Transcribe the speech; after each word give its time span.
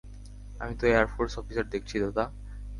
আমি 0.59 0.73
তো 0.79 0.83
air force 0.87 1.33
officer 1.41 1.65
দেখছি 1.73 1.95
দাদা। 2.03 2.23